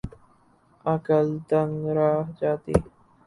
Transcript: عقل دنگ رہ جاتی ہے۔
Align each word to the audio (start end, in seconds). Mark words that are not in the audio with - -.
عقل 0.85 1.27
دنگ 1.49 1.75
رہ 1.97 2.11
جاتی 2.39 2.73
ہے۔ 2.73 2.87